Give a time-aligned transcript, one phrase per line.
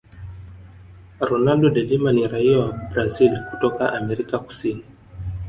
[1.29, 4.83] ronaldo delima ni rai wa brazil kutoka amerika kusini